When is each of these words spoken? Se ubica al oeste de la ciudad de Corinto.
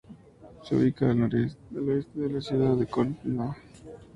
Se 0.63 0.75
ubica 0.75 1.11
al 1.11 1.21
oeste 1.21 2.19
de 2.19 2.29
la 2.33 2.41
ciudad 2.41 2.75
de 2.75 2.87
Corinto. 2.87 3.55